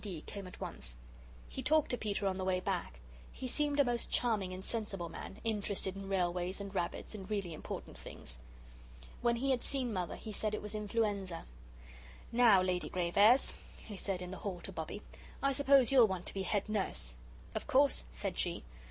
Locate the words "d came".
0.03-0.47